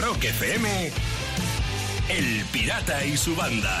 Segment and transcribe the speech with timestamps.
[0.00, 0.90] Rock FM,
[2.08, 3.80] El Pirata y su banda.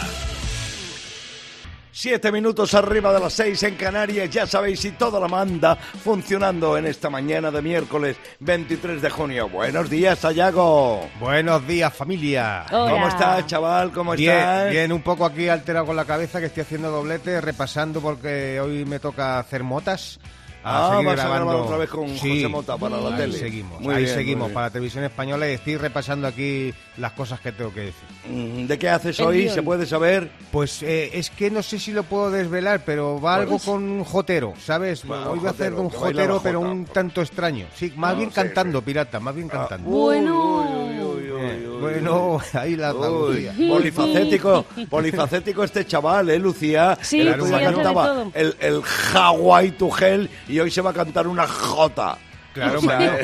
[1.96, 6.76] Siete minutos arriba de las seis en Canarias, ya sabéis, y toda la manda funcionando
[6.76, 9.48] en esta mañana de miércoles 23 de junio.
[9.48, 11.08] Buenos días, Sayago.
[11.20, 12.66] Buenos días, familia.
[12.72, 12.90] Hola.
[12.90, 13.92] ¿Cómo estás, chaval?
[13.92, 14.70] ¿Cómo Bien, estás?
[14.70, 18.84] bien, un poco aquí alterado con la cabeza que estoy haciendo doblete, repasando porque hoy
[18.84, 20.18] me toca hacer motas.
[20.64, 23.38] Ah, seguir vas a grabar otra vez con José Mota para la ahí tele.
[23.38, 27.38] seguimos, Muy ahí bien, seguimos para la televisión española y estoy repasando aquí las cosas
[27.40, 28.04] que tengo que decir.
[28.30, 29.40] Mm, ¿De qué haces El hoy?
[29.42, 29.54] guion.
[29.54, 30.30] ¿Se puede saber?
[30.50, 34.04] Pues eh, es que no sé si lo puedo desvelar, pero va algo con un
[34.04, 35.04] jotero, ¿sabes?
[35.04, 37.66] Bueno, hoy voy a hacer de un jotero, pero un tanto extraño.
[37.74, 38.84] Sí, más No, bien sí, cantando, sí.
[38.86, 39.88] pirata, más bien cantando.
[39.90, 40.60] Bueno.
[40.62, 46.96] Uy, uy, uy, uy, uy, bueno, ahí la polifacético, polifacético este chaval, ¿eh, Lucía?
[47.00, 48.80] Sí, el sí, cantaba el, el
[49.14, 52.18] Hawaii to Hell y hoy se va a cantar una Jota.
[52.52, 53.18] Claro, O sea,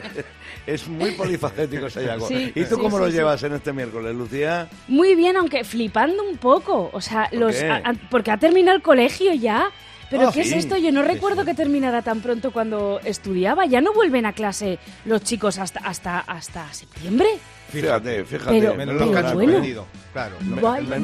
[0.66, 2.28] es muy polifacético Sayago.
[2.28, 3.16] Sí, ¿Y tú sí, cómo sí, lo sí.
[3.16, 4.68] llevas en este miércoles, Lucía?
[4.86, 6.88] Muy bien, aunque flipando un poco.
[6.92, 7.68] O sea, los, qué?
[7.68, 9.70] a- a- porque ha terminado el colegio ya.
[10.10, 10.50] Pero Ah, ¿qué sí.
[10.50, 10.76] es esto?
[10.76, 11.46] Yo no recuerdo sí.
[11.48, 13.64] que terminara tan pronto cuando estudiaba.
[13.66, 17.28] Ya no vuelven a clase los chicos hasta, hasta, hasta septiembre.
[17.70, 18.50] Fíjate, fíjate.
[18.60, 19.52] Pero- Menos pero los que han bueno.
[19.52, 20.34] suspendido, Claro.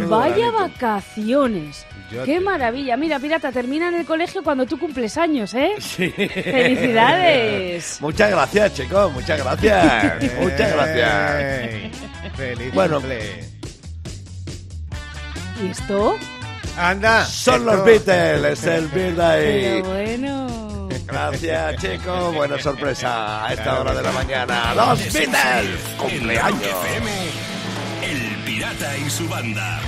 [0.09, 1.87] Vaya, vacaciones.
[2.11, 2.97] Yo Qué te- maravilla.
[2.97, 5.75] Mira, pirata, termina en el colegio cuando tú cumples años, ¿eh?
[5.81, 6.11] Sí.
[6.11, 7.99] Felicidades.
[8.01, 10.35] Muchas gracias, chicos, muchas gracias.
[10.41, 11.93] muchas gracias.
[12.37, 13.01] Feliz Bueno.
[15.63, 16.17] ¿Y esto?
[16.77, 17.25] Anda.
[17.25, 19.83] Son esto- los Beatles, es el birthday.
[19.83, 20.89] Bueno.
[21.07, 22.35] Gracias, chicos.
[22.35, 24.75] Buena sorpresa a esta hora de la mañana.
[24.75, 25.79] ¡Los Beatles!
[25.97, 26.61] ¡Cumpleaños!
[28.03, 29.81] El Pirata y su banda.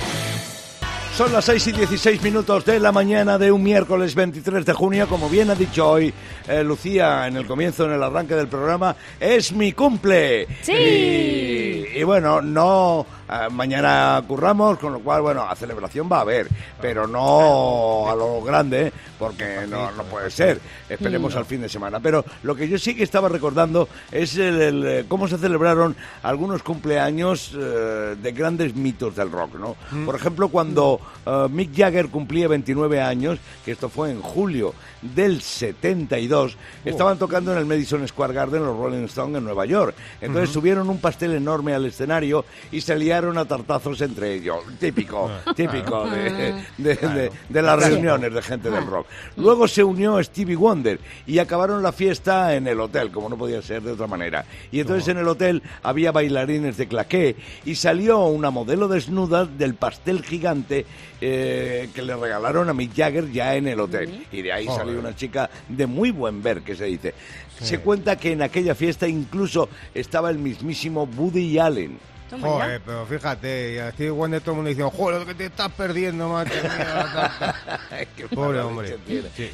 [1.15, 5.07] Son las 6 y 16 minutos de la mañana de un miércoles 23 de junio.
[5.09, 6.13] Como bien ha dicho hoy
[6.47, 10.47] eh, Lucía en el comienzo, en el arranque del programa, es mi cumple.
[10.61, 10.71] Sí.
[10.71, 13.05] Y, y bueno, no.
[13.29, 16.47] Eh, mañana curramos, con lo cual, bueno, a celebración va a haber,
[16.81, 20.59] pero no a lo grande, porque no, no puede ser.
[20.89, 21.99] Esperemos al fin de semana.
[21.99, 26.63] Pero lo que yo sí que estaba recordando es el, el, cómo se celebraron algunos
[26.63, 29.75] cumpleaños eh, de grandes mitos del rock, ¿no?
[30.05, 35.41] Por ejemplo, cuando eh, Mick Jagger cumplía 29 años, que esto fue en julio del
[35.41, 39.95] 72, estaban tocando en el Madison Square Garden los Rolling Stones en Nueva York.
[40.21, 44.57] Entonces subieron un pastel enorme al escenario y se liaron a tartazos entre ellos.
[44.79, 49.07] Típico, típico de, de- de- de las reuniones de gente del rock.
[49.37, 53.61] Luego se unió Stevie Wonder y acabaron la fiesta en el hotel, como no podía
[53.61, 54.45] ser de otra manera.
[54.71, 57.35] Y entonces en el hotel había bailarines de claqué
[57.65, 60.85] y salió una modelo desnuda del pastel gigante
[61.21, 64.25] eh, que le regalaron a Mick Jagger ya en el hotel.
[64.31, 64.79] Y de ahí Joder.
[64.89, 67.13] Salió una chica de muy buen ver, que se dice.
[67.61, 71.99] Se cuenta que en aquella fiesta incluso estaba el mismísimo Woody Allen.
[72.29, 75.45] Joder, pero fíjate, y a Steve Wonder todo el mundo diciendo, joder, lo que te
[75.45, 76.51] estás perdiendo, macho.
[78.15, 78.97] Qué Pobre hombre.
[79.35, 79.49] Sí.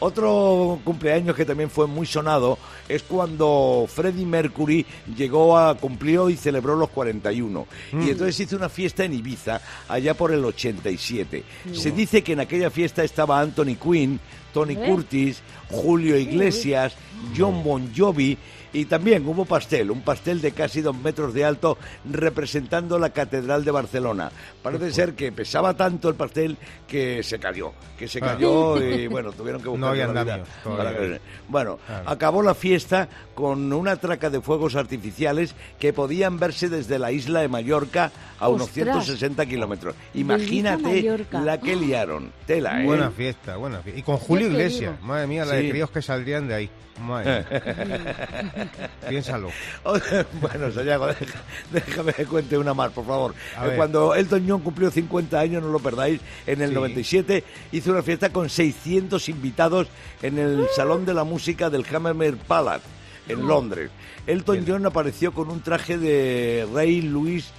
[0.00, 4.84] Otro cumpleaños que también fue muy sonado es cuando Freddie Mercury
[5.16, 7.66] llegó a cumplió y celebró los 41.
[7.92, 8.02] Mm.
[8.02, 11.44] Y entonces hizo una fiesta en Ibiza allá por el 87.
[11.72, 14.18] Se dice que en aquella fiesta estaba Anthony Quinn,
[14.54, 14.84] Tony ¿Eh?
[14.86, 16.94] Curtis, Julio Iglesias,
[17.36, 18.38] John Bon Jovi
[18.72, 21.78] y también hubo pastel, un pastel de casi dos metros de alto
[22.10, 24.32] representando la Catedral de Barcelona.
[24.64, 26.56] Parece ser que pesaba tanto el pastel
[26.88, 28.32] que se cayó, que se Ah.
[28.34, 32.10] cayó y bueno, tuvieron que No buscar había la vida para que- Bueno, Claro.
[32.10, 37.42] acabó la fiesta con una traca de fuegos artificiales que podían verse desde la isla
[37.42, 38.10] de Mallorca
[38.40, 39.04] a unos Ostras.
[39.04, 39.94] 160 kilómetros.
[40.14, 42.32] Imagínate la que liaron.
[42.46, 42.86] Tela, ¿eh?
[42.86, 44.00] Buena fiesta, buena fiesta.
[44.00, 45.62] Y con Julio te Iglesias, madre mía, la Sí.
[45.64, 46.70] de críos que saldrían de ahí.
[47.00, 48.68] Madre mía.
[49.08, 49.50] Piénsalo.
[50.40, 51.08] bueno, Sayago,
[51.72, 53.34] déjame que cuente una más, por favor.
[53.64, 53.72] Eh.
[53.76, 56.74] Cuando Elton John cumplió 50 años, no lo perdáis, en el Sí.
[56.74, 59.88] 97 hizo una fiesta con 600 invitados
[60.22, 62.84] en el Salón de la Música del Hammer Palace,
[63.28, 63.90] en Londres.
[64.26, 67.50] Elton John apareció con un traje de rey Luis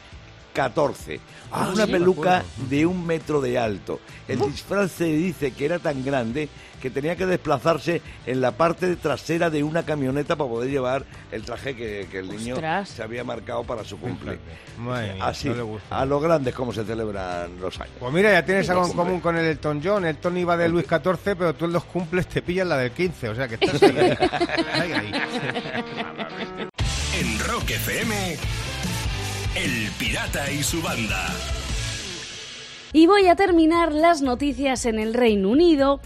[0.56, 1.20] XIV,
[1.50, 4.00] con Ah, una sí, peluca de un metro de alto.
[4.28, 6.50] El disfraz se dice que era tan grande
[6.82, 11.44] que tenía que desplazarse en la parte trasera de una camioneta para poder llevar el
[11.44, 12.90] traje que, que el niño Ostras.
[12.90, 14.38] se había marcado para su cumple.
[14.78, 15.98] Madre Así, no le gusta.
[16.00, 17.94] a lo grande es como se celebran los años.
[18.00, 20.06] Pues mira, ya tienes algo en común con el Elton John.
[20.06, 23.30] Elton iba de Luis XIV, pero tú en los cumples te pillas la del 15.
[23.30, 23.98] O sea que estás ahí.
[24.74, 25.12] ahí, ahí.
[27.20, 28.38] En Rock FM,
[29.56, 31.28] El Pirata y su banda.
[32.94, 36.00] Y voy a terminar las noticias en el Reino Unido.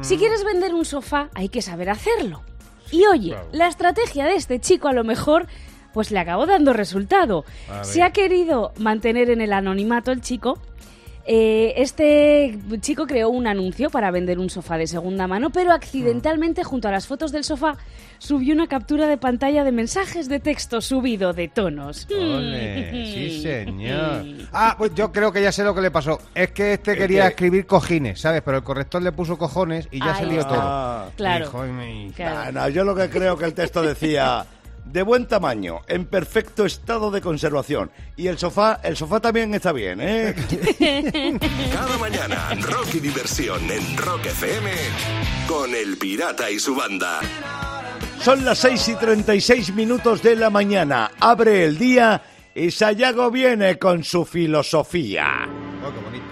[0.00, 2.42] Si quieres vender un sofá, hay que saber hacerlo.
[2.90, 3.48] Y oye, Claro.
[3.52, 5.46] la estrategia de este chico a lo mejor
[5.92, 7.44] pues le acabó dando resultado.
[7.82, 10.58] Se ha querido mantener en el anonimato el chico.
[11.26, 16.64] Eh, este chico creó un anuncio para vender un sofá de segunda mano, pero accidentalmente
[16.64, 17.78] junto a las fotos del sofá
[18.18, 22.06] subió una captura de pantalla de mensajes de texto subido de tonos.
[22.10, 24.24] Ole, sí, señor.
[24.52, 26.18] Ah, pues yo creo que ya sé lo que le pasó.
[26.34, 28.42] Es que este quería que- escribir cojines, ¿sabes?
[28.44, 30.54] Pero el corrector le puso cojones y ya se Ahí lió está.
[30.54, 30.60] todo.
[30.62, 31.46] Ah, Claro.
[31.46, 32.40] Dijo, "Ay, me- Claro.
[32.44, 34.44] Ah, no, yo lo que creo que el texto decía
[34.84, 37.90] de buen tamaño, en perfecto estado de conservación.
[38.16, 40.34] Y el sofá, el sofá también está bien, ¿eh?
[41.72, 44.70] Cada mañana, rock y diversión en Rock FM
[45.48, 47.20] con El Pirata y su banda.
[48.20, 51.10] Son las 6 y 36 minutos de la mañana.
[51.20, 52.22] Abre el día
[52.54, 55.48] y Sayago viene con su filosofía.
[55.84, 56.24] Oh, qué bonito.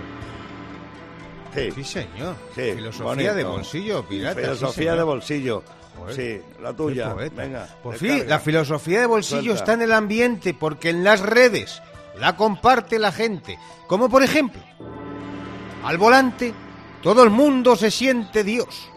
[1.55, 2.37] Sí, Sí, señor.
[2.55, 3.35] sí, Filosofía bonito.
[3.35, 4.41] de bolsillo, pirata.
[4.41, 5.63] Filosofía de bolsillo.
[5.99, 7.15] Joder, Sí, la tuya.
[7.15, 7.69] Venga.
[7.83, 9.59] Por fin, la filosofía de bolsillo Suelta.
[9.59, 11.83] está en el ambiente porque en las redes
[12.19, 13.59] la comparte la gente.
[13.87, 14.63] Como por ejemplo,
[15.85, 16.55] al volante
[17.03, 18.89] todo el mundo se siente Dios,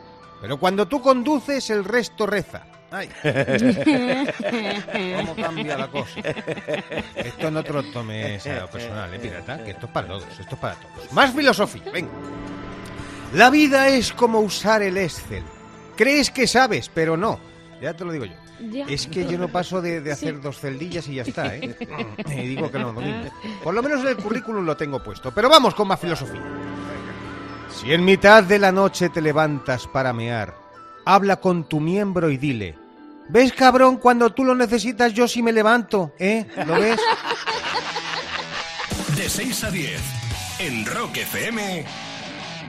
[0.41, 2.63] pero cuando tú conduces el resto reza.
[2.91, 3.09] Ay.
[5.17, 6.21] ¿Cómo cambia la cosa?
[7.15, 9.63] Esto no te lo tomes a lo personal, ¿eh, pirata?
[9.63, 11.11] Que esto es para todos, esto es para todos.
[11.11, 12.11] Más filosofía, venga.
[13.33, 15.43] La vida es como usar el Excel.
[15.97, 17.39] Crees que sabes, pero no.
[17.81, 18.33] Ya te lo digo yo.
[18.71, 18.85] Ya.
[18.87, 20.39] Es que yo no paso de, de hacer Sí.
[20.41, 21.75] dos celdillas y ya está, ¿eh?
[22.29, 23.29] Y digo que no, domingo.
[23.63, 25.33] Por lo menos en el currículum lo tengo puesto.
[25.33, 26.41] Pero vamos con más filosofía.
[27.69, 30.55] Si en mitad de la noche te levantas para mear,
[31.05, 32.77] habla con tu miembro y dile,
[33.27, 36.13] ¿ves cabrón cuando tú lo necesitas yo sí me levanto?
[36.17, 36.45] ¿Eh?
[36.65, 36.99] ¿Lo ves?
[39.17, 40.01] De 6 a 10
[40.59, 41.85] en Rock FM,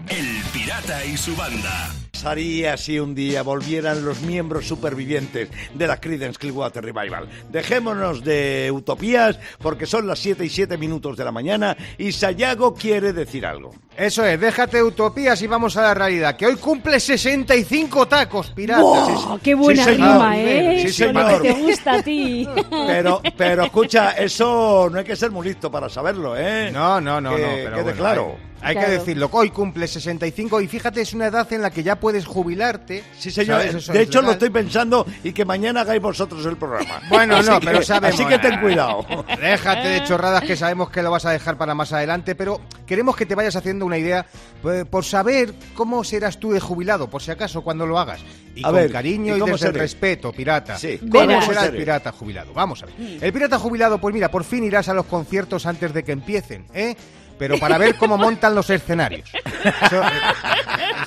[0.09, 1.91] El Pirata y su banda.
[2.17, 7.29] Pasaría si un día volvieran los miembros supervivientes de la Creedence Clearwater Revival.
[7.53, 12.75] Dejémonos de utopías porque son las 7 y 7 minutos de la mañana y Sayago
[12.75, 13.75] quiere decir algo.
[13.95, 16.37] Eso es, déjate de utopías y vamos a la realidad.
[16.37, 18.83] Que hoy cumple 65 tacos, pirata.
[18.83, 20.13] ¡Oh, ¡Qué buena Sí, señor.
[20.13, 20.83] rima, eh!
[20.87, 21.43] Sí, señor.
[21.43, 22.49] que te gusta a ti.
[22.87, 26.71] Pero, pero escucha, eso no hay que ser muy listo para saberlo, ¿eh?
[26.73, 27.49] No, no, no, Que no.
[27.49, 28.37] Pero quede bueno, claro.
[28.61, 28.89] Hay, hay Claro.
[28.89, 29.29] que decirlo.
[29.33, 33.03] Hoy cumple 65 y fíjate, es una edad en la que ya puedes jubilarte.
[33.19, 33.59] Sí, señor.
[33.63, 33.75] ¿sabes?
[33.75, 37.01] Eso de hecho, lo estoy pensando y que mañana hagáis vosotros el programa.
[37.09, 38.15] Bueno, no, que- pero sabemos.
[38.15, 39.05] Así que ten cuidado.
[39.41, 43.17] Déjate de chorradas que sabemos que lo vas a dejar para más adelante, pero queremos
[43.17, 44.25] que te vayas haciendo una idea
[44.63, 48.21] pues, por saber cómo serás tú de jubilado, por si acaso, cuando lo hagas.
[48.55, 50.79] Y A con ver, cariño ¿y y, desde el respeto, pirata.
[50.79, 52.53] Sí, ¿Cómo ¿cómo será el pirata jubilado?
[52.55, 52.95] Vamos a ver.
[53.21, 56.67] El pirata jubilado, pues mira, por fin irás a los conciertos antes de que empiecen,
[56.73, 56.95] ¿eh?
[57.39, 59.29] Pero para ver cómo montan los escenarios.
[59.35, 60.07] Eso, eh,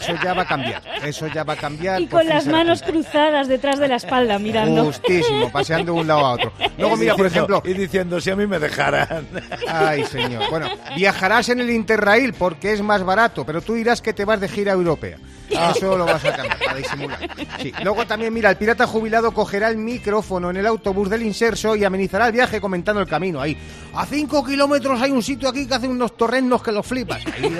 [0.02, 0.82] eso ya va a cambiar.
[1.04, 2.02] Eso ya va a cambiar.
[2.02, 4.86] Y con las manos cruzadas detrás de la espalda, mirando.
[4.86, 6.54] Justísimo, paseando de un lado a otro.
[6.78, 9.28] Luego, mira, por ejemplo, Y diciendo, si a mí me dejaran.
[9.68, 10.50] Ay, señor.
[10.50, 14.40] Bueno, viajarás en el Interrail porque es más barato, pero tú dirás que te vas
[14.40, 15.18] de gira europea.
[15.76, 17.20] Eso lo vas a cambiar para disimular.
[17.62, 17.72] Sí.
[17.84, 21.84] Luego también, mira, el pirata jubilado cogerá el micrófono en el autobús del inserso y
[21.84, 23.42] amenizará el viaje comentando el camino.
[23.42, 23.58] Ahí,
[23.94, 27.24] a cinco kilómetros hay un sitio aquí que hace unos torrenos que los flipas.
[27.26, 27.58] Ahí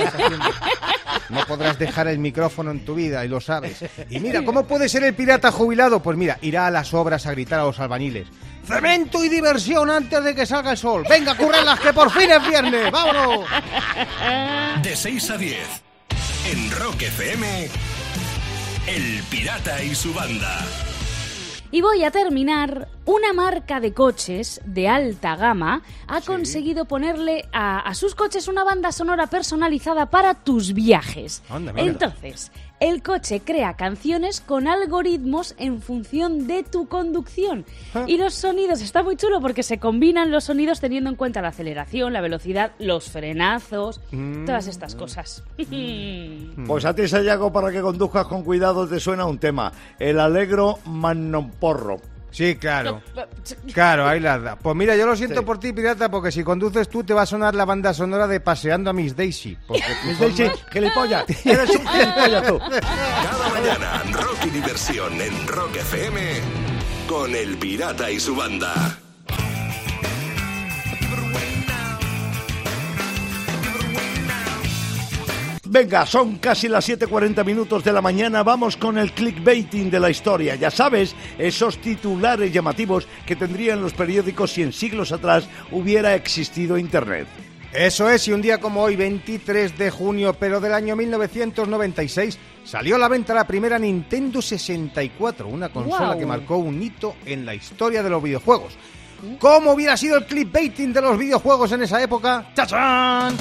[1.30, 3.84] No podrás dejar el micrófono en tu vida y lo sabes.
[4.10, 6.02] Y mira, ¿cómo puede ser el pirata jubilado?
[6.02, 8.28] Pues mira, irá a las obras a gritar a los albañiles.
[8.66, 11.04] Cemento y diversión antes de que salga el sol.
[11.10, 12.92] Venga, currelas, que por fin es viernes.
[12.92, 13.46] ¡Vámonos!
[14.84, 15.90] De 6 a 10
[16.52, 17.70] en Rock FM,
[18.90, 20.66] El Pirata y su banda.
[21.70, 22.88] Y voy a terminar.
[23.06, 28.64] Una marca de coches de alta gama ha conseguido ponerle a, a sus coches una
[28.64, 31.44] banda sonora personalizada para tus viajes.
[31.50, 32.16] Anda, mira.
[32.80, 37.66] El coche crea canciones con algoritmos en función de tu conducción.
[37.94, 38.06] Ah.
[38.08, 41.50] Y los sonidos, está muy chulo porque se combinan los sonidos teniendo en cuenta la
[41.50, 44.46] aceleración, la velocidad, los frenazos, Mm.
[44.46, 45.44] todas estas cosas.
[46.68, 49.72] Pues a ti, Sayago, para que conduzcas con cuidado, te suena un tema.
[50.00, 52.00] El alegro mannomporro.
[52.32, 53.02] Sí, claro.
[53.74, 54.56] Claro, ahí la da.
[54.56, 55.46] Pues mira, yo lo siento Sí.
[55.46, 58.40] por ti, pirata, porque si conduces tú te va a sonar la banda sonora de
[58.40, 59.58] Paseando a Miss Daisy.
[59.68, 61.26] Porque Miss Daisy, gilipollas.
[61.46, 62.60] Eres un gilipollas tú.
[62.60, 66.22] Cada mañana, rock y diversión en Rock FM
[67.08, 68.98] con El Pirata y su banda.
[75.72, 78.42] Venga, son casi las 7.40 minutos de la mañana.
[78.42, 80.56] Vamos con el clickbaiting de la historia.
[80.56, 86.76] Ya sabes, esos titulares llamativos que tendrían los periódicos si en siglos atrás hubiera existido
[86.76, 87.28] Internet.
[87.72, 92.96] Eso es, y un día como hoy, 23 de junio, pero del año 1996, salió
[92.96, 97.54] a la venta la primera Nintendo 64, una consola que marcó un hito en la
[97.54, 98.76] historia de los videojuegos.
[99.38, 102.52] ¿Cómo hubiera sido el clickbaiting de los videojuegos en esa época?
[102.56, 103.38] ¡Chachán!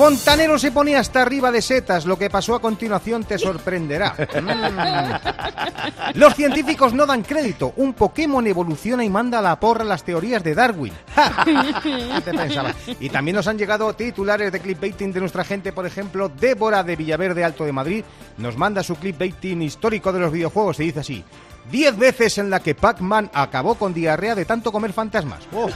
[0.00, 2.06] Fontanero se ponía hasta arriba de setas.
[2.06, 4.16] Lo que pasó a continuación te sorprenderá.
[4.40, 6.18] Mm.
[6.18, 7.72] Los científicos no dan crédito.
[7.76, 10.92] Un Pokémon evoluciona y manda a la porra las teorías de Darwin.
[13.00, 15.72] Y también nos han llegado titulares de clickbaiting de nuestra gente.
[15.72, 18.04] Por ejemplo, Débora de Villaverde Alto de Madrid
[18.38, 21.24] nos manda su clickbaiting histórico de los videojuegos y dice así.
[21.70, 25.40] Diez veces en la que Pac-Man acabó con diarrea de tanto comer fantasmas.
[25.52, 25.68] Oh,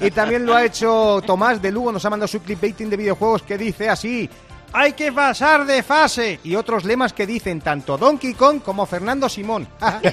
[0.00, 3.42] y también lo ha hecho Tomás de Lugo, nos ha mandado su clickbaiting de videojuegos
[3.42, 4.28] que dice así.
[4.72, 6.40] Hay que pasar de fase.
[6.42, 9.68] Y otros lemas que dicen tanto Donkey Kong como Fernando Simón.
[10.02, 10.12] De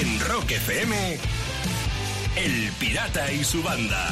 [0.02, 1.18] En Rock FM,
[2.36, 4.10] El Pirata y su banda.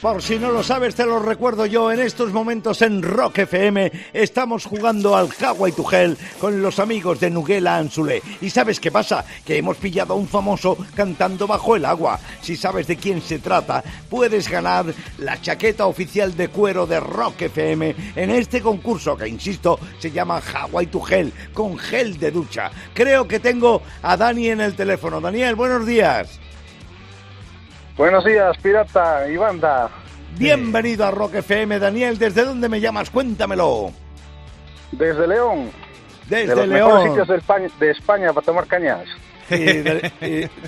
[0.00, 1.92] Por si no lo sabes, te lo recuerdo yo.
[1.92, 7.20] En estos momentos en Rock FM estamos jugando al Hawaii to Hell con los amigos
[7.20, 8.22] de Nuguela Anzulé.
[8.40, 9.26] ¿Y sabes qué pasa?
[9.44, 12.18] Que hemos pillado a un famoso cantando bajo el agua.
[12.40, 14.86] Si sabes de quién se trata, puedes ganar
[15.18, 20.40] la chaqueta oficial de cuero de Rock FM en este concurso que, insisto, se llama
[20.40, 22.70] Hawaii to Hell con gel de ducha.
[22.94, 25.20] Creo que tengo a Dani en el teléfono.
[25.20, 26.40] Daniel, buenos días.
[28.00, 29.90] Buenos días, pirata y banda.
[30.38, 32.16] Bienvenido a Rock FM, Daniel.
[32.18, 33.10] ¿Desde dónde me llamas?
[33.10, 33.90] Cuéntamelo.
[34.90, 35.70] Desde León.
[36.26, 39.04] Desde de los mejores sitios de España, de España para tomar cañas.
[39.50, 40.10] Y, del-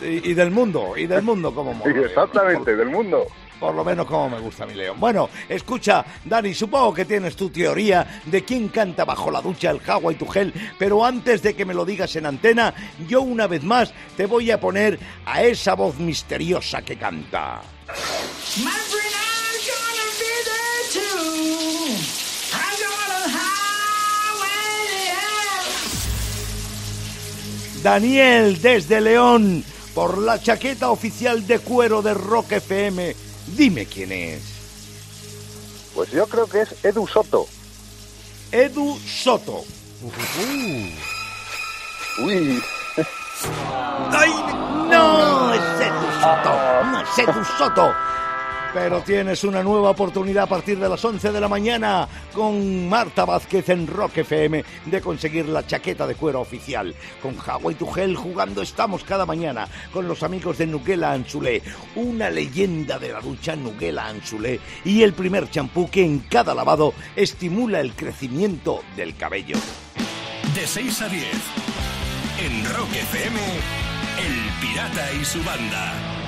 [0.03, 2.01] y- del mundo, y del mundo como mola.
[2.05, 3.25] exactamente, del mundo.
[3.63, 4.99] Por lo menos como me gusta mi León.
[4.99, 9.81] Bueno, escucha, Dani, supongo que tienes tu teoría de quién canta bajo la ducha el
[9.87, 12.75] Hawaii tu gel, pero antes de que me lo digas en antena,
[13.07, 17.63] yo una vez más te voy a poner a esa voz misteriosa que canta.
[27.81, 29.65] Daniel desde León,
[29.95, 33.22] por la chaqueta oficial de cuero de Rock FM.
[33.57, 34.43] Dime quién es.
[35.95, 37.47] Pues yo creo que es Edu Soto.
[38.51, 39.65] Edu Soto.
[42.25, 42.63] Uy,
[44.11, 44.31] ¡Ay!
[44.91, 45.55] ¡No!
[45.55, 46.85] ¡Es Edu Soto!
[46.85, 47.95] ¡No es Edu Soto!
[48.73, 53.27] Pero tienes una nueva oportunidad a partir de las 11 de la mañana con Marta
[53.27, 56.95] Vázquez en Rock FM de conseguir la chaqueta de cuero oficial.
[57.21, 61.63] Con Hawaii to Hell jugando estamos cada mañana con los amigos de Nuguela Anzulé,
[61.97, 66.95] una leyenda de la ducha Nuguela Anzulé y el primer champú que en cada lavado
[67.15, 69.57] estimula el crecimiento del cabello.
[70.55, 71.25] De 6 a 10,
[72.41, 73.41] en Rock FM,
[74.19, 76.22] El Pirata y su banda.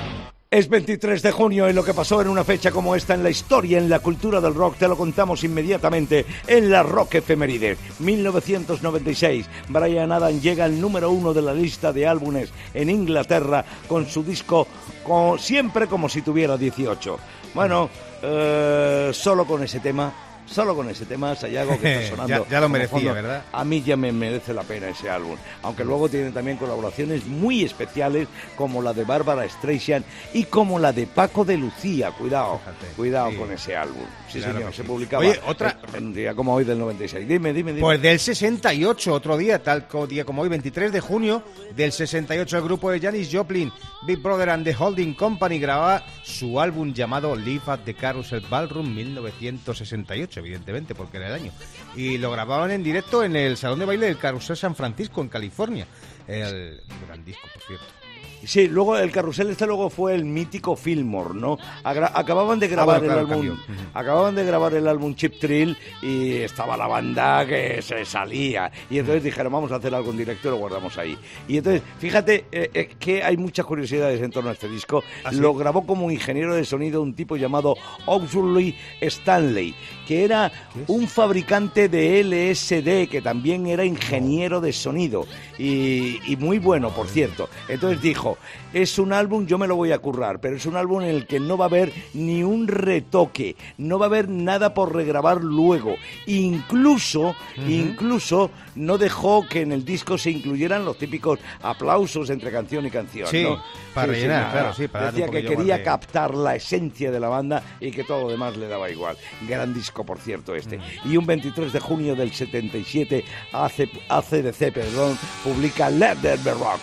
[0.55, 3.29] Es 23 de junio y lo que pasó en una fecha como esta en la
[3.29, 7.75] historia, en la cultura del rock, te lo contamos inmediatamente en la Rock Efeméride.
[7.99, 14.07] 1996, Brian Adams llega al número uno de la lista de álbumes en Inglaterra con
[14.07, 14.65] su disco
[15.03, 17.19] co- Siempre como si tuviera 18.
[17.53, 17.89] Bueno,
[18.23, 20.13] eh, solo con ese tema
[20.45, 22.45] solo con ese tema, Sayago, que está sonando.
[22.45, 23.43] Ya- ya lo merecía, ¿verdad?
[23.51, 25.37] A mí ya me merece la pena ese álbum.
[25.63, 30.93] Aunque luego tiene también colaboraciones muy especiales, como la de Bárbara Streisand y como la
[30.93, 32.11] de Paco de Lucía.
[32.11, 32.59] Cuidado,
[32.95, 33.37] cuidado sí.
[33.37, 34.03] con ese álbum.
[34.29, 34.87] Sí, Claro señor, se sí.
[34.87, 37.27] publicaba Oye, otra- en, un día como hoy del 96.
[37.27, 37.81] Dime, dime, dime.
[37.81, 41.43] Pues del 68, otro día, tal día como hoy, 23 de junio,
[41.75, 43.71] del 68 el grupo de Janis Joplin,
[44.05, 48.93] Big Brother and the Holding Company grababa su álbum llamado Live at the Carousel Ballroom
[48.93, 51.51] 1968, evidentemente, porque era el año.
[51.95, 55.29] Y lo grababan en directo en el Salón de Baile del Carrusel San Francisco, en
[55.29, 55.87] California.
[56.27, 58.04] El gran disco, por cierto.
[58.45, 61.57] Sí, luego el carrusel este luego fue el mítico Fillmore, ¿no?
[61.83, 63.89] Agra- acababan de grabar Ah, bueno, el claro, álbum, cambió.
[63.93, 68.99] Acababan de grabar el álbum Chip Thrill y estaba la banda que se salía y
[68.99, 71.17] entonces dijeron vamos a hacer algo en directo y lo guardamos ahí.
[71.47, 75.03] Y entonces fíjate eh, eh, que hay muchas curiosidades en torno a este disco.
[75.23, 75.37] ¿Ah, sí?
[75.37, 77.75] Lo grabó como ingeniero de sonido un tipo llamado
[78.05, 79.73] Auxley Stanley,
[80.07, 80.51] que era
[80.87, 85.25] un fabricante de LSD que también era ingeniero de sonido
[85.57, 87.49] y, y muy bueno, por cierto.
[87.67, 88.34] Entonces dijo,
[88.73, 91.27] es un álbum, yo me lo voy a currar, pero es un álbum en el
[91.27, 95.43] que no va a haber ni un retoque, no va a haber nada por regrabar
[95.43, 95.95] luego.
[96.27, 97.35] Incluso,
[97.67, 102.91] incluso no dejó que en el disco se incluyeran los típicos aplausos entre canción y
[102.91, 103.27] canción.
[103.27, 103.61] Sí, ¿no?
[103.93, 104.51] para rellenar, nada.
[104.51, 108.23] claro, sí, para Decía que quería captar la esencia de la banda y que todo
[108.23, 109.15] lo demás le daba igual.
[109.47, 110.79] Gran disco, por cierto, este.
[111.05, 116.79] Y un 23 de junio del 77, AC ACDC, perdón, publica Let There Be Rock.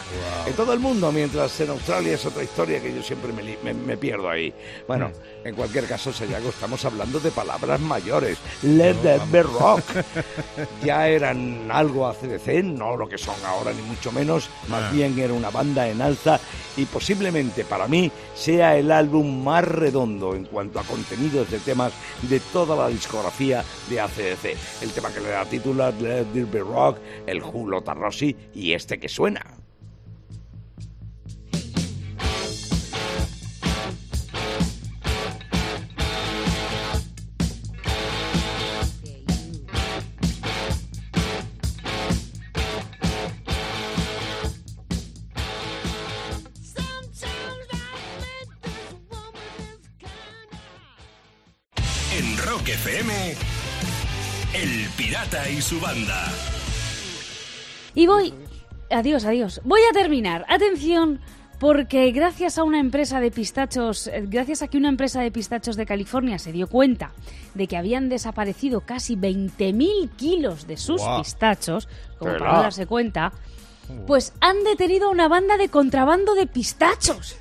[0.47, 3.75] En todo el mundo, mientras en Australia es otra historia que yo siempre me, me-
[3.75, 4.53] me pierdo ahí.
[4.89, 5.11] Bueno,
[5.45, 8.39] en cualquier caso, Sayago, estamos hablando de palabras mayores.
[8.63, 9.83] Let There Be Rock.
[10.85, 14.49] ya eran algo ACDC, no lo que son ahora, ni mucho menos.
[14.69, 14.91] Más Ah.
[14.93, 16.41] bien era una banda en alza
[16.77, 21.93] y posiblemente para mí sea el álbum más redondo en cuanto a contenidos de temas
[22.23, 24.57] de toda la discografía de ACDC.
[24.83, 29.09] El tema que le da título a Be Rock, el Julo Tarrosi y este que
[29.09, 29.45] suena.
[52.52, 53.34] Rock FM,
[54.52, 56.30] El Pirata y su banda.
[57.95, 58.34] Y voy...
[58.91, 59.62] Adiós, adiós.
[59.65, 60.45] Voy a terminar.
[60.50, 61.21] Atención,
[61.58, 65.76] porque gracias a una empresa de pistachos, eh, gracias a que una empresa de pistachos
[65.76, 67.12] de California se dio cuenta
[67.54, 71.88] de que habían desaparecido casi 20.000 kilos de sus pistachos,
[72.19, 72.52] como para Tela.
[72.52, 73.32] no darse cuenta,
[74.06, 77.38] pues han detenido a una banda de contrabando de pistachos.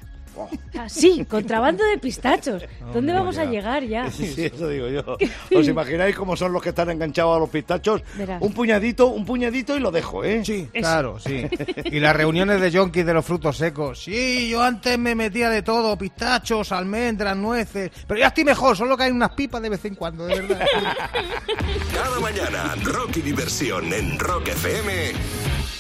[0.77, 2.63] Ah, sí, contrabando de pistachos.
[2.93, 4.09] ¿Dónde vamos a llegar ya?
[4.09, 5.17] Sí, sí, eso digo yo.
[5.57, 8.01] ¿Os imagináis cómo son los que están enganchados a los pistachos?
[8.15, 8.41] Verás.
[8.41, 10.43] Un puñadito, un puñadito y lo dejo, ¿eh?
[10.43, 11.47] Sí, claro, sí.
[11.85, 14.03] Y las reuniones de yonkis de los frutos secos.
[14.03, 17.91] Sí, yo antes me metía de todo, pistachos, almendras, nueces.
[18.07, 20.65] Pero ya estoy mejor, solo que hay unas pipas de vez en cuando, de verdad.
[21.93, 25.11] Cada mañana, rock y diversión en Rock FM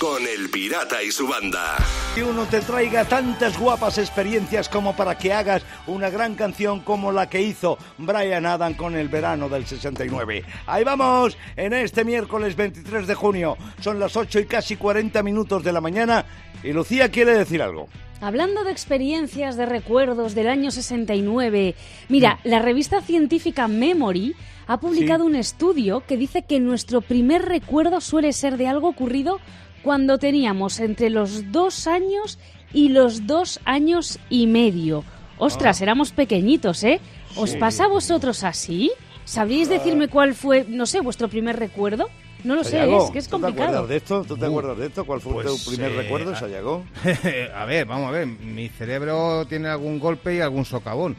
[0.01, 1.77] con El Pirata y su banda.
[2.15, 7.11] Que uno te traiga tantas guapas experiencias como para que hagas una gran canción como
[7.11, 10.43] la que hizo Brian Adam con el verano del 69.
[10.65, 13.57] Ahí vamos, en este miércoles 23 de junio.
[13.79, 16.25] Son las 8 y casi 40 minutos de la mañana.
[16.63, 17.87] Y Lucía quiere decir algo.
[18.21, 21.75] Hablando de experiencias, de recuerdos del año 69,
[22.09, 24.35] mira, la revista científica Memory
[24.65, 25.29] ha publicado Sí.
[25.29, 29.39] un estudio que dice que nuestro primer recuerdo suele ser de algo ocurrido
[29.83, 32.39] cuando teníamos entre los dos años
[32.73, 35.03] y los dos años y medio.
[35.37, 35.83] Ostras, Ah.
[35.83, 36.99] éramos pequeñitos, ¿eh?
[37.35, 37.57] ¿Os Sí.
[37.57, 38.91] pasa a vosotros así?
[39.25, 42.07] ¿Sabríais decirme cuál fue, no sé, vuestro primer recuerdo?
[42.43, 43.67] No lo sé, es que es ¿tú te complicado.
[43.69, 44.23] acuerdas de esto?
[44.27, 45.05] ¿Tú te Uh, acuerdas de esto?
[45.05, 46.83] ¿Cuál fue pues, tu primer eh, recuerdo, a- Sayago?
[47.55, 48.25] a ver, vamos a ver.
[48.25, 51.15] Mi cerebro tiene algún golpe y algún socavón.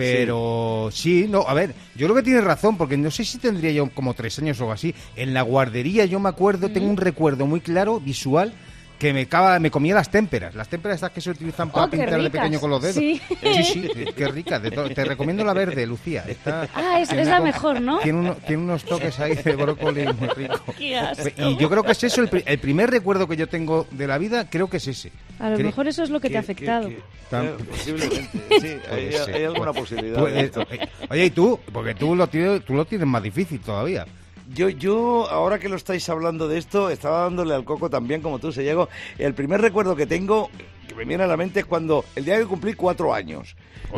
[0.00, 1.26] Pero sí.
[1.28, 4.14] no, a ver, yo creo que tienes razón, porque no sé si tendría yo como
[4.14, 4.94] tres años o algo así.
[5.16, 8.52] En la guardería yo me acuerdo, tengo un recuerdo muy claro, visual,
[9.00, 10.54] que me, cava, me comía las témperas.
[10.54, 12.96] Las témperas estas que se utilizan para Oh, qué pintar de pequeño con los dedos.
[12.96, 13.20] Sí.
[13.42, 14.60] sí, sí, qué rica.
[14.60, 16.22] te recomiendo la verde, Lucía.
[16.28, 17.98] Está- Ah, es- la mejor, ¿no?
[18.00, 20.60] Tiene, uno- tiene unos toques ahí de brócoli muy rico.
[20.78, 21.28] Qué asco.
[21.38, 24.06] Y yo creo que es eso, el, pri- el primer recuerdo que yo tengo de
[24.06, 25.10] la vida, creo que es ese.
[25.38, 26.88] A lo Cre- mejor eso es lo que te ha afectado.
[26.88, 28.28] Eh, posiblemente,
[28.60, 28.76] sí,
[29.32, 30.66] hay- alguna posibilidad puede- de esto.
[31.08, 31.58] Oye, ¿y tú?
[31.72, 34.04] Porque tú lo, tienes, tú lo tienes más difícil todavía.
[34.52, 38.40] Yo, yo, ahora que lo estáis hablando de esto, estaba dándole al coco también, como
[38.40, 38.88] tú, se llegó.
[39.16, 40.50] El primer recuerdo que tengo,
[40.88, 43.54] que me viene a la mente es cuando el día que cumplí cuatro años,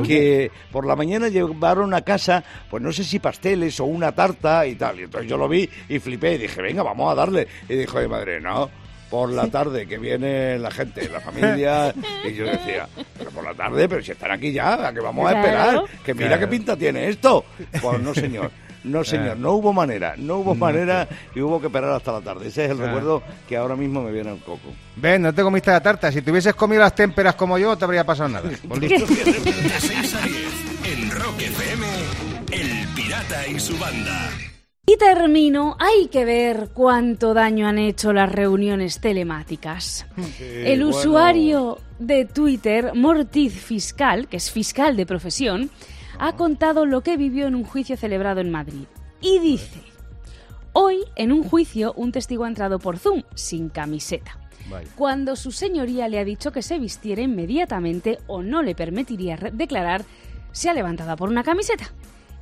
[0.07, 4.67] que por la mañana llevaron a casa, pues no sé si pasteles o una tarta
[4.67, 5.01] y tal.
[5.01, 7.49] Y entonces yo lo vi y flipé y dije, venga, vamos a darle.
[7.67, 8.69] Y dijo mi madre, no,
[9.13, 11.95] por la tarde que viene la gente, la familia.
[12.25, 12.89] Y yo decía,
[13.19, 15.83] pero por la tarde, pero si están aquí ya, ¿a que vamos a esperar?
[16.05, 17.45] Que mira qué pinta tiene esto.
[17.81, 18.51] Pues no, señor.
[18.85, 22.49] No, señor, no hubo manera, no hubo manera y hubo que esperar hasta la tarde.
[22.49, 22.93] Ese es el Claro.
[22.93, 24.69] recuerdo que ahora mismo me viene al coco.
[24.97, 26.11] Ven, no te comiste la tarta.
[26.11, 28.49] Si te hubieses comido las témperas como yo, no te habría pasado nada.
[28.51, 30.37] De 6 a 10
[30.93, 31.87] en Rock FM,
[32.51, 34.31] El Pirata y su banda.
[34.85, 40.07] Y termino, hay que ver cuánto daño han hecho las reuniones telemáticas.
[40.41, 40.97] El bueno.
[40.97, 45.71] usuario de Twitter, Mortiz Fiscal, que es fiscal de profesión,
[46.19, 48.85] ha contado lo que vivió en un juicio celebrado en Madrid.
[49.21, 49.81] Y dice,
[50.73, 54.39] hoy en un juicio un testigo ha entrado por Zoom sin camiseta.
[54.71, 54.89] Vale.
[54.97, 60.05] Cuando su señoría le ha dicho que se vistiera inmediatamente o no le permitiría declarar,
[60.53, 61.93] se ha levantado por una camiseta.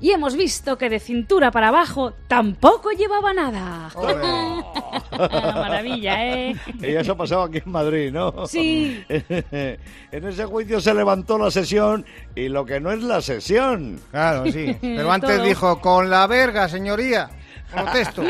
[0.01, 3.91] Y hemos visto que de cintura para abajo tampoco llevaba nada.
[5.13, 6.57] Maravilla, ¿eh?
[6.81, 8.47] Y eso ha pasado aquí en Madrid, ¿no?
[8.47, 9.05] Sí.
[9.09, 9.79] en
[10.11, 14.01] ese juicio se levantó la sesión y lo que no es la sesión.
[14.11, 14.75] Claro, sí.
[14.81, 15.45] Pero antes Todo.
[15.45, 17.29] dijo, con la verga, señoría.
[17.71, 18.23] Protesto.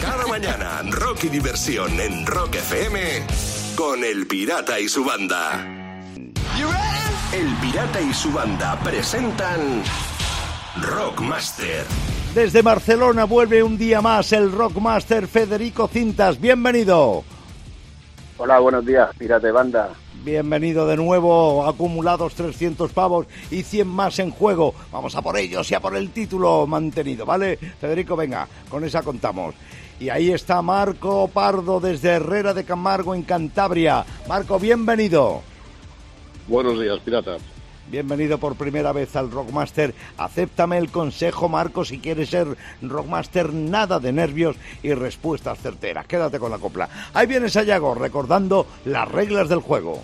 [0.00, 3.00] Cada mañana, rock y diversión en Rock FM
[3.76, 5.66] con El Pirata y su banda.
[7.34, 9.82] El Pirata y su banda presentan
[10.80, 11.84] Rockmaster.
[12.34, 16.40] Desde Barcelona vuelve un día más el Rockmaster Federico Cintas.
[16.40, 17.22] Bienvenido.
[18.38, 19.90] Hola, buenos días, Pirate Banda.
[20.24, 24.74] Bienvenido de nuevo, acumulados 300 pavos y 100 más en juego.
[24.90, 27.56] Vamos a por ellos y a por el título mantenido, ¿vale?
[27.56, 29.54] Federico, venga, con esa contamos.
[30.00, 34.04] Y ahí está Marco Pardo desde Herrera de Camargo en Cantabria.
[34.26, 35.42] Marco, bienvenido.
[36.48, 37.36] Buenos días, Pirata.
[37.90, 39.94] Bienvenido por primera vez al Rockmaster.
[40.16, 46.06] Acéptame el consejo, Marco, si quieres ser Rockmaster, nada de nervios y respuestas certeras.
[46.06, 46.88] Quédate con la copla.
[47.12, 50.02] Ahí viene Sayago recordando las reglas del juego.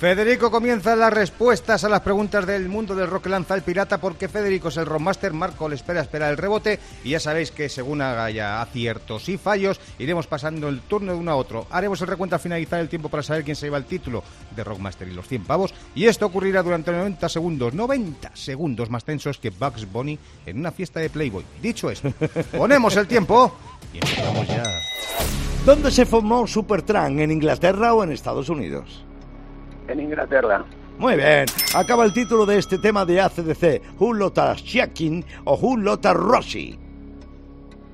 [0.00, 4.00] Federico comienza las respuestas a las preguntas del mundo del rock que lanza el pirata
[4.00, 7.68] porque Federico es el rockmaster, Marco le espera espera el rebote y ya sabéis que
[7.68, 11.66] según haga ya aciertos y fallos iremos pasando el turno de uno a otro.
[11.68, 14.24] Haremos el recuento al finalizar el tiempo para saber quién se lleva el título
[14.56, 19.04] de rockmaster y los 100 pavos y esto ocurrirá durante 90 segundos, 90 segundos más
[19.04, 21.44] tensos que Bugs Bunny en una fiesta de Playboy.
[21.60, 22.10] Dicho esto,
[22.56, 23.54] ponemos el tiempo
[23.92, 24.62] y empezamos ya.
[25.66, 27.20] ¿Dónde se formó Supertramp?
[27.20, 29.04] ¿En Inglaterra o en Estados Unidos?
[29.90, 30.64] En Inglaterra,
[30.98, 35.78] Muy bien, acaba el título de este tema de ACDC, Who Lotta Shakin o Who
[35.78, 36.78] Lotta Rossi.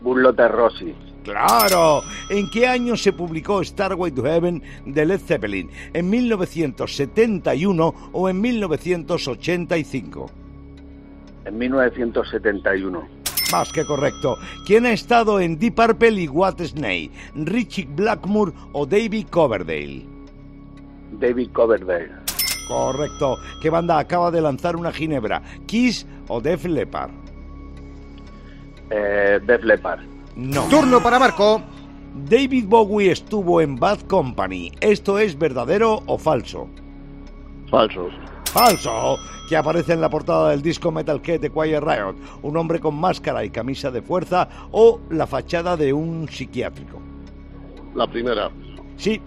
[0.03, 0.95] Burlota Rossi.
[1.25, 5.71] Claro, ¿en qué año se publicó Starway to Heaven de Led Zeppelin?
[5.95, 10.31] ¿En 1971 o en 1985?
[11.47, 13.09] En 1971.
[13.51, 14.37] Más que correcto.
[14.67, 17.11] ¿Quién ha estado en Deep Purple y What Snake?
[17.35, 20.16] ¿Richie Blackmore o David Coverdale?
[21.13, 22.13] David Coverdale.
[22.69, 23.39] Correcto.
[23.61, 25.43] ¿Qué banda acaba de lanzar una ginebra?
[25.67, 27.11] ¿Kiss o Def Leppard?
[28.91, 30.01] Eh, Def Leppard.
[30.37, 30.63] No.
[30.69, 31.63] Turno para Marco.
[32.29, 34.73] David Bowie estuvo en Bad Company.
[34.81, 36.69] ¿Esto es verdadero o falso?
[37.71, 38.13] Falsos.
[38.53, 42.81] Falso, que aparece en la portada del disco Metal Head de Quiet Riot, un hombre
[42.81, 46.99] con máscara y camisa de fuerza o la fachada de un psiquiátrico.
[47.95, 48.51] La primera.
[48.97, 49.21] Sí,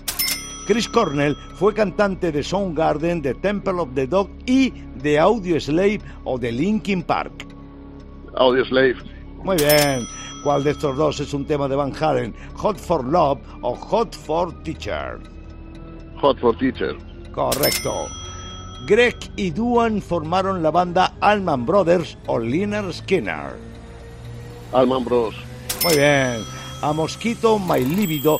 [0.69, 4.69] Chris Cornell fue cantante de Soundgarden, de Temple of the Dog y
[5.01, 7.47] de Audio Slave o de Linkin Park.
[8.35, 8.97] Audio Slave.
[9.43, 10.05] Muy bien.
[10.43, 12.35] ¿Cuál de estos dos es un tema de Van Halen?
[12.57, 15.17] ¿Hot for Love o Hot for Teacher?
[16.21, 16.95] Hot for Teacher.
[17.31, 18.05] Correcto.
[18.85, 23.55] Greg y Duan formaron la banda Allman Brothers o Liner Skinner.
[24.71, 25.33] Alman Bros.
[25.83, 26.43] Muy bien.
[26.83, 28.37] A Mosquito My Libido.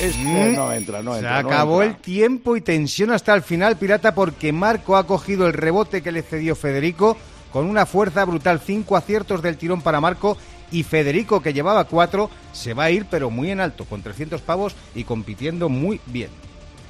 [0.00, 1.42] Es, eh, no entra, no Se entra.
[1.42, 5.52] no acabó el tiempo y tensión hasta el final, Pirata, porque Marco ha cogido el
[5.52, 7.16] rebote que le cedió Federico
[7.52, 8.60] con una fuerza brutal.
[8.64, 10.36] Cinco aciertos del tirón para Marco
[10.72, 14.40] y Federico, que llevaba cuatro, se va a ir, pero muy en alto, con 300
[14.40, 16.30] pavos y compitiendo muy bien.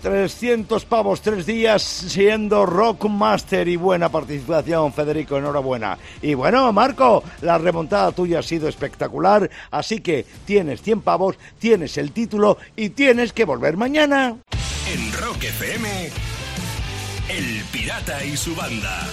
[0.02, 5.96] 300 pavos, tres días siendo Rockmaster y buena participación, Federico, enhorabuena.
[6.20, 11.96] Y bueno, Marco, la remontada tuya ha sido espectacular, así que tienes 100 pavos, tienes
[11.98, 14.36] el título y tienes que volver mañana.
[14.92, 15.88] En Rock FM,
[17.28, 19.06] El Pirata y su banda.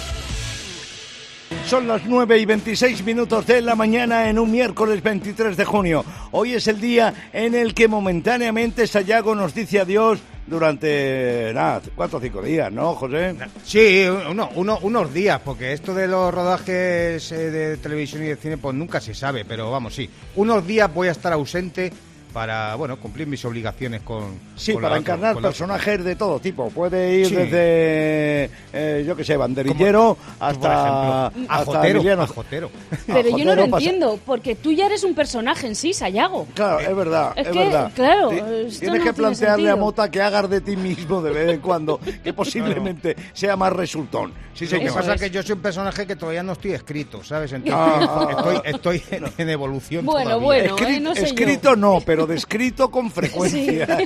[1.67, 6.03] Son las 9 y 26 minutos de la mañana en un miércoles 23 de junio.
[6.31, 12.17] Hoy es el día en el que momentáneamente Sayago nos dice adiós durante, nada, cuatro
[12.17, 13.35] o cinco días, ¿no, José?
[13.63, 18.35] Sí, uno, uno- unos días, porque esto de los rodajes eh, de televisión y de
[18.35, 20.09] cine, pues nunca se sabe, pero vamos, sí.
[20.35, 21.91] Unos días voy a estar ausente
[22.33, 24.39] para, bueno, cumplir mis obligaciones con.
[24.55, 26.69] Sí, con para la encarnar con personajes de todo tipo.
[26.69, 27.35] Puede ir Sí.
[27.35, 32.23] desde, eh, yo qué sé, banderillero hasta, ejemplo, hasta ajotero, Emiliano.
[32.23, 32.69] ajotero.
[33.07, 36.47] Pero yo no lo pasa- entiendo, porque tú ya eres un personaje en sí, Sayago.
[36.53, 37.91] Claro, es verdad, Es es, que, verdad.
[37.95, 39.75] claro, Tienes no que tiene plantearle a.
[39.75, 44.33] Mota que hagas de ti mismo de vez en cuando, que posiblemente sea más resultón.
[44.53, 47.23] Sí, Lo que pasa es que yo soy un personaje que todavía no estoy escrito,
[47.23, 47.53] ¿sabes?
[47.53, 48.27] Entonces Ah.
[48.31, 48.61] estoy,
[48.99, 50.45] estoy en, en evolución Bueno, todavía.
[50.45, 51.27] bueno, Escri- eh, no sé yo.
[51.27, 53.87] escrito no, pero descrito con frecuencia.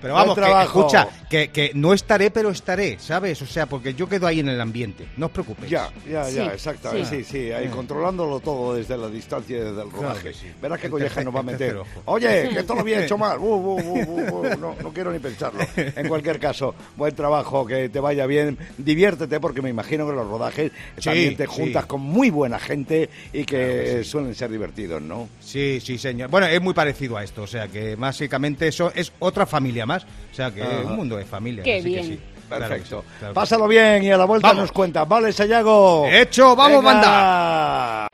[0.00, 3.40] Pero vamos, que, escucha, que, que no estaré, pero estaré, ¿sabes?
[3.42, 5.70] O sea, porque yo quedo ahí en el ambiente, no os preocupéis.
[5.70, 7.08] Ya, ya, Sí, ya, exactamente.
[7.08, 7.24] sí.
[7.24, 10.28] Sí, sí, ahí controlándolo todo desde la distancia y desde el rodaje.
[10.30, 10.46] que sí.
[10.60, 11.78] Verás qué colleja nos va a meter.
[12.06, 13.38] Oye, que esto lo había hecho mal.
[13.38, 15.60] Uh, uh, uh, uh, uh, no, no quiero ni pensarlo.
[15.76, 18.58] En cualquier caso, buen trabajo, que te vaya bien.
[18.78, 21.52] Diviértete, porque me imagino que los rodajes también te sí.
[21.52, 25.28] juntas con muy buena gente y que suelen ser divertidos, ¿no?
[25.40, 26.30] Sí, sí, señor.
[26.30, 30.04] Bueno, es muy parecido a esto, o sea, que básicamente eso es otra familia más,
[30.04, 30.80] o sea, que Ajá.
[30.80, 31.62] es un mundo de familia.
[31.62, 32.04] Qué así que bien.
[32.06, 32.20] sí.
[32.48, 33.00] Que Perfecto.
[33.08, 34.62] sí, claro que Pásalo bien y a la vuelta Vamos.
[34.64, 35.08] nos cuentas.
[35.08, 36.06] Vale, Sayago.
[36.10, 38.08] Hecho, vamos, Venga.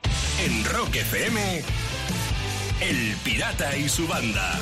[0.45, 1.61] En Rock FM,
[2.81, 4.57] El Pirata y su banda.